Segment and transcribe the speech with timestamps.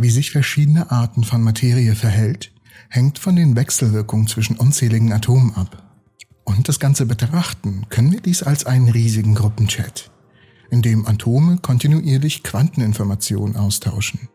[0.00, 2.52] Wie sich verschiedene Arten von Materie verhält,
[2.88, 5.82] hängt von den Wechselwirkungen zwischen unzähligen Atomen ab.
[6.44, 10.12] Und das Ganze betrachten können wir dies als einen riesigen Gruppenchat,
[10.70, 14.28] in dem Atome kontinuierlich Quanteninformationen austauschen.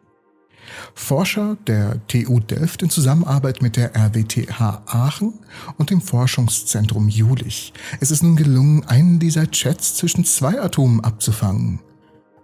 [0.95, 5.33] Forscher der TU Delft in Zusammenarbeit mit der RWTH Aachen
[5.77, 7.73] und dem Forschungszentrum Julich.
[8.01, 11.79] Es ist nun gelungen, einen dieser Chats zwischen zwei Atomen abzufangen.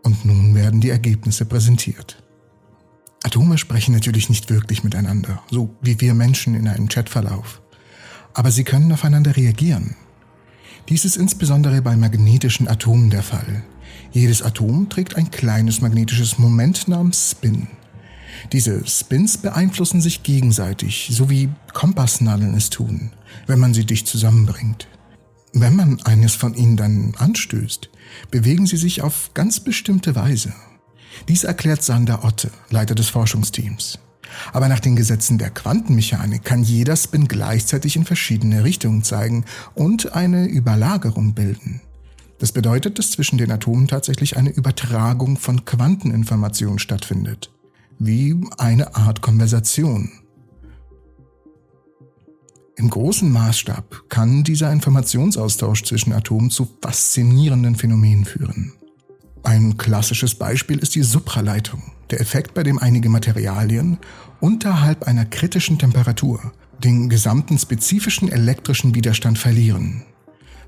[0.04, 2.24] Und nun werden die Ergebnisse präsentiert.
[3.24, 7.62] Atome sprechen natürlich nicht wirklich miteinander, so wie wir Menschen in einem Chatverlauf.
[8.34, 9.96] Aber sie können aufeinander reagieren.
[10.88, 13.64] Dies ist insbesondere bei magnetischen Atomen der Fall.
[14.12, 17.68] Jedes Atom trägt ein kleines magnetisches Moment namens Spin.
[18.54, 23.12] Diese Spins beeinflussen sich gegenseitig, so wie Kompassnadeln es tun,
[23.48, 24.88] wenn man sie dicht zusammenbringt.
[25.54, 27.90] Wenn man eines von ihnen dann anstößt,
[28.32, 30.54] bewegen sie sich auf ganz bestimmte Weise.
[31.28, 34.00] Dies erklärt Sander Otte, Leiter des Forschungsteams.
[34.54, 40.14] Aber nach den Gesetzen der Quantenmechanik kann jeder Spin gleichzeitig in verschiedene Richtungen zeigen und
[40.14, 41.82] eine Überlagerung bilden.
[42.40, 47.52] Das bedeutet, dass zwischen den Atomen tatsächlich eine Übertragung von Quanteninformationen stattfindet.
[48.00, 50.10] Wie eine Art Konversation.
[52.78, 58.79] Im großen Maßstab kann dieser Informationsaustausch zwischen Atomen zu faszinierenden Phänomenen führen.
[59.44, 63.98] Ein klassisches Beispiel ist die Supraleitung, der Effekt, bei dem einige Materialien
[64.40, 66.52] unterhalb einer kritischen Temperatur
[66.84, 70.04] den gesamten spezifischen elektrischen Widerstand verlieren.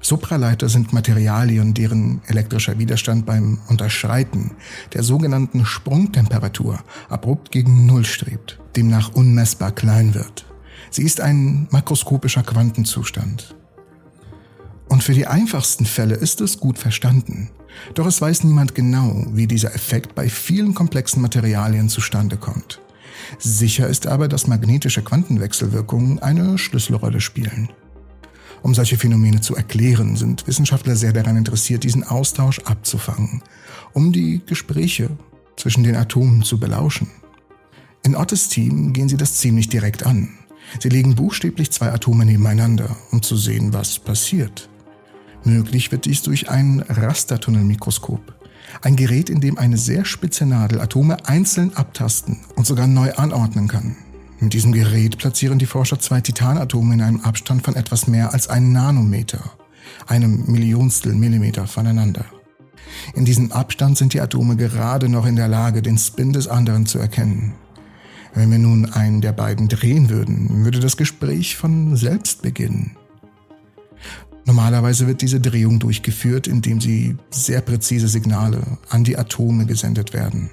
[0.02, 4.52] Supraleiter sind Materialien, deren elektrischer Widerstand beim Unterschreiten
[4.94, 10.46] der sogenannten Sprungtemperatur abrupt gegen Null strebt, demnach unmessbar klein wird.
[10.90, 13.56] Sie ist ein makroskopischer Quantenzustand.
[14.92, 17.50] Und für die einfachsten Fälle ist es gut verstanden.
[17.94, 22.82] Doch es weiß niemand genau, wie dieser Effekt bei vielen komplexen Materialien zustande kommt.
[23.40, 27.70] Sicher ist aber, dass magnetische Quantenwechselwirkungen eine Schlüsselrolle spielen.
[28.64, 33.44] Um solche Phänomene zu erklären, sind Wissenschaftler sehr daran interessiert, diesen Austausch abzufangen,
[33.94, 35.10] um die Gespräche
[35.56, 37.08] zwischen den Atomen zu belauschen.
[38.04, 40.38] In Ottes Team gehen sie das ziemlich direkt an.
[40.82, 44.68] Sie legen buchstäblich zwei Atome nebeneinander, um zu sehen, was passiert.
[45.44, 48.36] Möglich wird dies durch ein Rastertunnelmikroskop.
[48.82, 53.68] Ein Gerät, in dem eine sehr spitze Nadel Atome einzeln abtasten und sogar neu anordnen
[53.68, 53.96] kann.
[54.40, 58.48] Mit diesem Gerät platzieren die Forscher zwei Titanatome in einem Abstand von etwas mehr als
[58.48, 59.52] einem Nanometer,
[60.08, 62.26] einem Millionstel Millimeter voneinander.
[63.14, 66.86] In diesem Abstand sind die Atome gerade noch in der Lage, den Spin des anderen
[66.86, 67.54] zu erkennen.
[68.34, 72.96] Wenn wir nun einen der beiden drehen würden, würde das Gespräch von selbst beginnen.
[74.46, 80.50] Normalerweise wird diese Drehung durchgeführt, indem sie sehr präzise Signale an die Atome gesendet werden.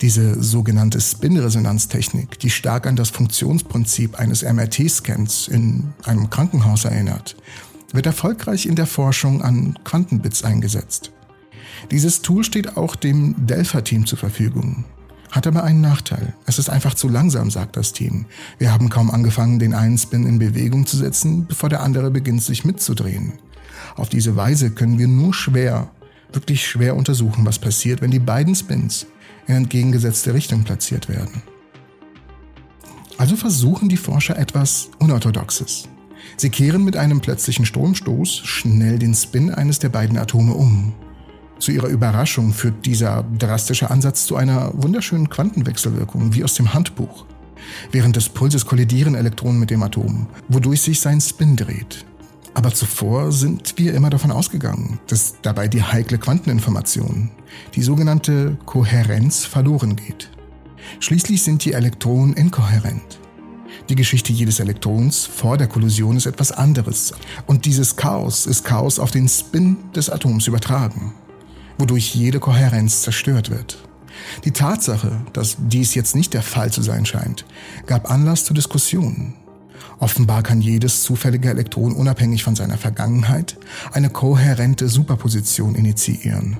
[0.00, 7.36] Diese sogenannte Spin-Resonanztechnik, die stark an das Funktionsprinzip eines MRT-Scans in einem Krankenhaus erinnert,
[7.92, 11.12] wird erfolgreich in der Forschung an Quantenbits eingesetzt.
[11.90, 14.84] Dieses Tool steht auch dem Delpha-Team zur Verfügung.
[15.30, 16.32] Hat aber einen Nachteil.
[16.46, 18.26] Es ist einfach zu langsam, sagt das Team.
[18.58, 22.42] Wir haben kaum angefangen, den einen Spin in Bewegung zu setzen, bevor der andere beginnt,
[22.42, 23.34] sich mitzudrehen.
[23.96, 25.90] Auf diese Weise können wir nur schwer,
[26.32, 29.06] wirklich schwer untersuchen, was passiert, wenn die beiden Spins
[29.46, 31.42] in entgegengesetzte Richtung platziert werden.
[33.18, 35.88] Also versuchen die Forscher etwas Unorthodoxes.
[36.36, 40.94] Sie kehren mit einem plötzlichen Stromstoß schnell den Spin eines der beiden Atome um.
[41.58, 47.26] Zu ihrer Überraschung führt dieser drastische Ansatz zu einer wunderschönen Quantenwechselwirkung, wie aus dem Handbuch.
[47.90, 52.06] Während des Pulses kollidieren Elektronen mit dem Atom, wodurch sich sein Spin dreht.
[52.54, 57.30] Aber zuvor sind wir immer davon ausgegangen, dass dabei die heikle Quanteninformation,
[57.74, 60.30] die sogenannte Kohärenz, verloren geht.
[61.00, 63.20] Schließlich sind die Elektronen inkohärent.
[63.88, 67.12] Die Geschichte jedes Elektrons vor der Kollision ist etwas anderes.
[67.46, 71.12] Und dieses Chaos ist Chaos auf den Spin des Atoms übertragen
[71.78, 73.78] wodurch jede Kohärenz zerstört wird.
[74.44, 77.44] Die Tatsache, dass dies jetzt nicht der Fall zu sein scheint,
[77.86, 79.34] gab Anlass zu Diskussionen.
[80.00, 83.56] Offenbar kann jedes zufällige Elektron unabhängig von seiner Vergangenheit
[83.92, 86.56] eine kohärente Superposition initiieren.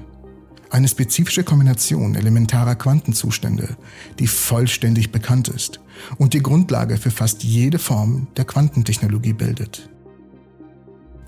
[0.70, 3.76] Eine spezifische Kombination elementarer Quantenzustände,
[4.18, 5.80] die vollständig bekannt ist
[6.18, 9.88] und die Grundlage für fast jede Form der Quantentechnologie bildet.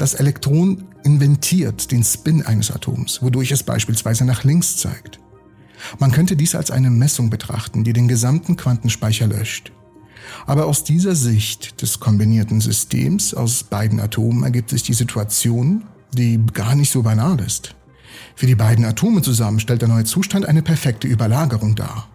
[0.00, 5.20] Das Elektron inventiert den Spin eines Atoms, wodurch es beispielsweise nach links zeigt.
[5.98, 9.72] Man könnte dies als eine Messung betrachten, die den gesamten Quantenspeicher löscht.
[10.46, 16.40] Aber aus dieser Sicht des kombinierten Systems aus beiden Atomen ergibt sich die Situation, die
[16.54, 17.74] gar nicht so banal ist.
[18.36, 22.08] Für die beiden Atome zusammen stellt der neue Zustand eine perfekte Überlagerung dar.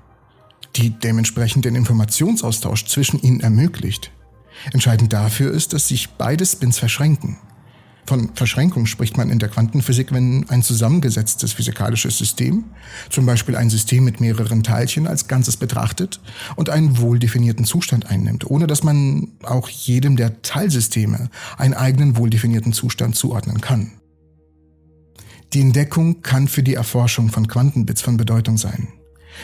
[0.76, 4.12] die dementsprechend den Informationsaustausch zwischen ihnen ermöglicht.
[4.74, 7.38] Entscheidend dafür ist, dass sich beide Spins verschränken.
[8.07, 12.66] Von Verschränkung spricht man in der Quantenphysik, wenn ein zusammengesetztes physikalisches System,
[13.10, 16.19] zum Beispiel ein System mit mehreren Teilchen als Ganzes betrachtet
[16.56, 22.16] und einen wohl definierten Zustand einnimmt, ohne dass man auch jedem der Teilsysteme einen eigenen
[22.18, 23.92] wohl definierten Zustand zuordnen kann.
[25.54, 28.90] Die Entdeckung kann für die Erforschung von Quantenbits von Bedeutung sein.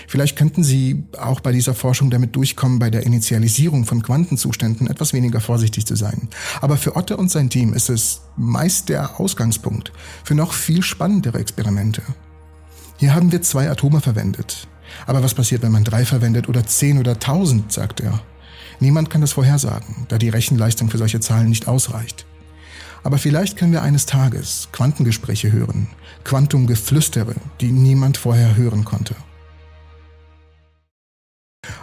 [0.08, 5.14] Vielleicht könnten Sie auch bei dieser Forschung damit durchkommen, bei der Initialisierung von Quantenzuständen etwas
[5.14, 6.30] weniger vorsichtig zu sein.
[6.62, 9.92] Aber für Otte und sein Team ist es meist der Ausgangspunkt
[10.24, 12.02] für noch viel spannendere Experimente.
[12.98, 14.68] Hier haben wir zwei Atome verwendet.
[15.08, 18.22] Aber was passiert, wenn man drei verwendet oder zehn oder tausend, sagt er.
[18.80, 22.26] Niemand kann das vorhersagen, da die Rechenleistung für solche Zahlen nicht ausreicht.
[23.04, 25.88] Aber vielleicht können wir eines Tages Quantengespräche hören,
[26.24, 29.16] Quantumgeflüstere, die niemand vorher hören konnte.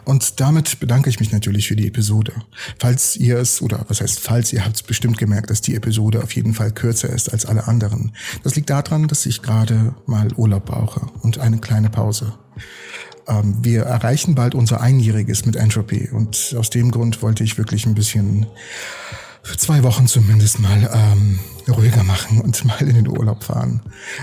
[0.08, 2.32] Und damit bedanke ich mich natürlich für die Episode.
[2.78, 6.22] Falls ihr es, oder was heißt falls, ihr habt es bestimmt gemerkt, dass die Episode
[6.22, 8.12] auf jeden Fall kürzer ist als alle anderen.
[8.42, 12.32] Das liegt daran, dass ich gerade mal Urlaub brauche und eine kleine Pause.
[13.26, 17.84] Ähm, wir erreichen bald unser Einjähriges mit Entropy und aus dem Grund wollte ich wirklich
[17.84, 18.46] ein bisschen
[19.42, 21.38] für zwei Wochen zumindest mal ähm,
[21.68, 23.82] ruhiger machen und mal in den Urlaub fahren.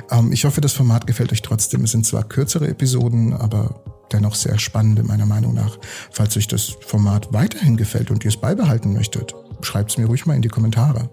[0.10, 1.84] Ähm, ich hoffe, das Format gefällt euch trotzdem.
[1.84, 5.78] Es sind zwar kürzere Episoden, aber dennoch sehr spannende meiner Meinung nach.
[6.12, 10.26] Falls euch das Format weiterhin gefällt und ihr es beibehalten möchtet, schreibt es mir ruhig
[10.26, 11.10] mal in die Kommentare.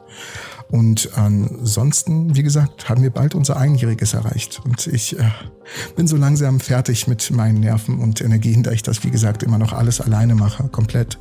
[0.71, 4.63] Und ansonsten, wie gesagt, haben wir bald unser Einjähriges erreicht.
[4.65, 5.25] Und ich äh,
[5.97, 9.59] bin so langsam fertig mit meinen Nerven und Energien, da ich das, wie gesagt, immer
[9.59, 11.19] noch alles alleine mache, komplett.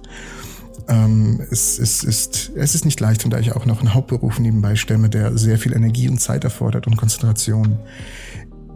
[0.87, 4.39] Ähm, es, es, ist, es ist nicht leicht und da ich auch noch einen Hauptberuf
[4.39, 7.77] nebenbei stemme, der sehr viel Energie und Zeit erfordert und Konzentration,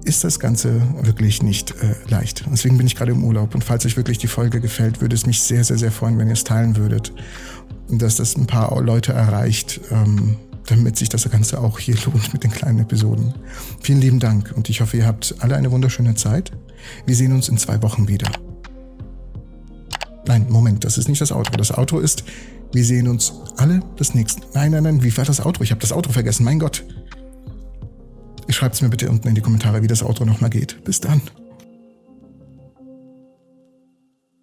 [0.05, 2.45] ist das Ganze wirklich nicht äh, leicht.
[2.51, 5.25] Deswegen bin ich gerade im Urlaub und falls euch wirklich die Folge gefällt, würde es
[5.25, 7.11] mich sehr, sehr, sehr freuen, wenn ihr es teilen würdet
[7.89, 10.37] und dass das ein paar Leute erreicht, ähm,
[10.67, 13.33] damit sich das Ganze auch hier lohnt mit den kleinen Episoden.
[13.81, 16.51] Vielen lieben Dank und ich hoffe, ihr habt alle eine wunderschöne Zeit.
[17.05, 18.29] Wir sehen uns in zwei Wochen wieder.
[20.27, 21.55] Nein, Moment, das ist nicht das Outro.
[21.57, 22.23] Das Outro ist,
[22.73, 24.41] wir sehen uns alle das nächste.
[24.53, 25.63] Nein, nein, nein, wie war das Outro?
[25.63, 26.83] Ich habe das Outro vergessen, mein Gott.
[28.49, 30.83] Schreibt es mir bitte unten in die Kommentare, wie das Outro nochmal geht.
[30.83, 31.21] Bis dann.